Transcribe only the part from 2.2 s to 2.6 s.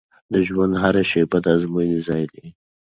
دی.